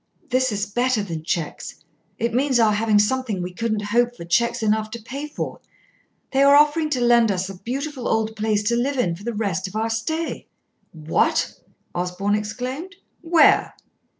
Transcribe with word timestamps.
"This 0.31 0.51
is 0.51 0.65
better 0.65 1.03
than 1.03 1.23
cheques. 1.23 1.75
It 2.17 2.33
means 2.33 2.59
our 2.59 2.71
having 2.73 2.97
something 2.97 3.39
we 3.39 3.53
couldn't 3.53 3.83
hope 3.83 4.15
for 4.17 4.25
cheques 4.25 4.63
enough 4.63 4.89
to 4.89 4.99
pay 5.03 5.27
for. 5.27 5.59
They 6.31 6.41
are 6.41 6.55
offering 6.55 6.89
to 6.89 6.99
lend 7.01 7.31
us 7.31 7.51
a 7.51 7.59
beautiful 7.61 8.07
old 8.07 8.35
place 8.35 8.63
to 8.63 8.75
live 8.75 8.97
in 8.97 9.15
for 9.15 9.23
the 9.23 9.31
rest 9.35 9.67
of 9.67 9.75
our 9.75 9.91
stay." 9.91 10.47
"What!" 10.91 11.53
Osborn 11.93 12.33
exclaimed. 12.33 12.95
"Where?" 13.21 13.75